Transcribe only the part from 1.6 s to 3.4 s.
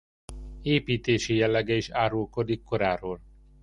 is árulkodik koráról.